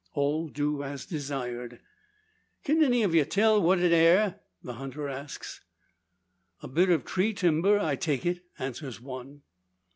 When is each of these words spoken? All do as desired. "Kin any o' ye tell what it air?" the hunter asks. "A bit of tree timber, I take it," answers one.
All 0.15 0.47
do 0.49 0.81
as 0.81 1.05
desired. 1.05 1.79
"Kin 2.63 2.83
any 2.83 3.05
o' 3.05 3.09
ye 3.09 3.23
tell 3.23 3.61
what 3.61 3.77
it 3.77 3.91
air?" 3.91 4.39
the 4.63 4.73
hunter 4.73 5.07
asks. 5.07 5.61
"A 6.63 6.67
bit 6.67 6.89
of 6.89 7.05
tree 7.05 7.33
timber, 7.35 7.77
I 7.79 7.95
take 7.97 8.25
it," 8.25 8.43
answers 8.57 8.99
one. 8.99 9.43